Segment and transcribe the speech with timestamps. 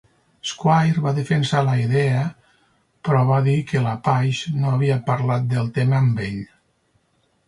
[0.51, 2.23] Squire va defensar la idea
[3.09, 6.41] però va dir que la Page no havia parlat del tema amb ell.